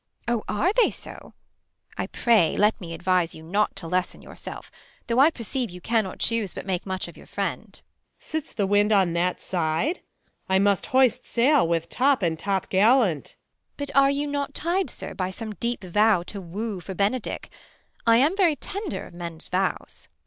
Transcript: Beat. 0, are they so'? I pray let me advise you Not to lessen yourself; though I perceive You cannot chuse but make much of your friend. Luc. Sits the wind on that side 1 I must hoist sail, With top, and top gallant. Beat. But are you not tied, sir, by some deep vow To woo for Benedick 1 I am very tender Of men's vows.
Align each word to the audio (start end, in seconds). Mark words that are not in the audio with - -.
Beat. 0.25 0.31
0, 0.31 0.43
are 0.49 0.73
they 0.81 0.89
so'? 0.89 1.35
I 1.95 2.07
pray 2.07 2.57
let 2.57 2.81
me 2.81 2.95
advise 2.95 3.35
you 3.35 3.43
Not 3.43 3.75
to 3.75 3.87
lessen 3.87 4.19
yourself; 4.23 4.71
though 5.05 5.19
I 5.19 5.29
perceive 5.29 5.69
You 5.69 5.79
cannot 5.79 6.17
chuse 6.17 6.55
but 6.55 6.65
make 6.65 6.87
much 6.87 7.07
of 7.07 7.15
your 7.17 7.27
friend. 7.27 7.69
Luc. 7.75 7.83
Sits 8.17 8.51
the 8.51 8.65
wind 8.65 8.91
on 8.91 9.13
that 9.13 9.39
side 9.39 9.97
1 10.47 10.55
I 10.55 10.57
must 10.57 10.87
hoist 10.87 11.27
sail, 11.27 11.67
With 11.67 11.87
top, 11.87 12.23
and 12.23 12.39
top 12.39 12.71
gallant. 12.71 13.35
Beat. 13.77 13.77
But 13.89 13.95
are 13.95 14.09
you 14.09 14.25
not 14.25 14.55
tied, 14.55 14.89
sir, 14.89 15.13
by 15.13 15.29
some 15.29 15.53
deep 15.53 15.83
vow 15.83 16.23
To 16.23 16.41
woo 16.41 16.79
for 16.79 16.95
Benedick 16.95 17.51
1 18.05 18.15
I 18.15 18.17
am 18.17 18.35
very 18.35 18.55
tender 18.55 19.05
Of 19.05 19.13
men's 19.13 19.49
vows. 19.49 20.07